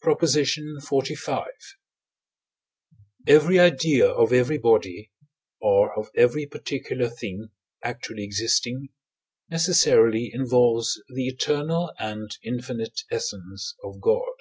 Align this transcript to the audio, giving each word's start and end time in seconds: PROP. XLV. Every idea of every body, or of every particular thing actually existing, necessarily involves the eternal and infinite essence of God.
PROP. 0.00 0.20
XLV. 0.22 1.44
Every 3.24 3.60
idea 3.60 4.08
of 4.08 4.32
every 4.32 4.58
body, 4.58 5.12
or 5.60 5.96
of 5.96 6.10
every 6.16 6.44
particular 6.46 7.08
thing 7.08 7.50
actually 7.84 8.24
existing, 8.24 8.88
necessarily 9.48 10.28
involves 10.34 11.00
the 11.14 11.28
eternal 11.28 11.92
and 12.00 12.36
infinite 12.42 13.02
essence 13.12 13.76
of 13.84 14.00
God. 14.00 14.34